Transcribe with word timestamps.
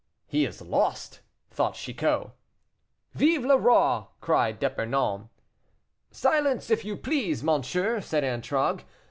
"He 0.25 0.45
is 0.47 0.63
lost!" 0.63 1.19
thought 1.51 1.75
Chicot. 1.75 2.31
"Vive 3.13 3.45
le 3.45 3.55
roi!" 3.55 4.05
cried 4.19 4.57
D'Epernon. 4.57 5.29
"Silence, 6.09 6.71
if 6.71 6.83
you 6.83 6.97
please, 6.97 7.43
monsieur," 7.43 8.01
said 8.01 8.23
Antragues. 8.23 8.83